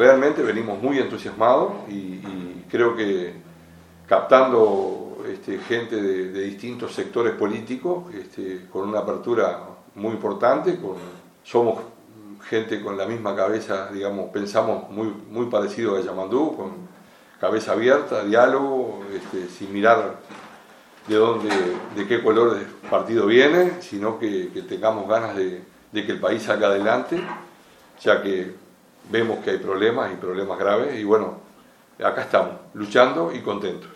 [0.00, 2.22] realmente venimos muy entusiasmados y,
[2.70, 3.34] creo que
[4.06, 9.60] captando este, gente de, distintos sectores políticos, este, con una apertura
[9.96, 10.78] muy importante,
[11.42, 11.80] somos
[12.48, 16.72] gente con la misma cabeza, digamos, pensamos muy, muy parecido a Yamandú, con
[17.38, 20.20] cabeza abierta, diálogo, este, sin mirar
[21.08, 21.50] de dónde,
[21.94, 25.62] de qué color de partido viene, sino que, tengamos ganas de,
[25.92, 27.20] de, que el país salga adelante,
[28.00, 28.69] ya que
[29.08, 31.38] vemos que hay problemas y problemas graves, y bueno,
[32.02, 33.90] acá estamos, luchando y contentos.